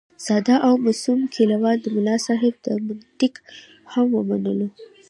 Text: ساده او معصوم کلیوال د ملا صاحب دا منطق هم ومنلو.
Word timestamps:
ساده 0.25 0.55
او 0.67 0.73
معصوم 0.85 1.19
کلیوال 1.35 1.77
د 1.81 1.87
ملا 1.95 2.15
صاحب 2.27 2.53
دا 2.65 2.71
منطق 2.87 3.33
هم 3.93 4.07
ومنلو. 4.17 4.67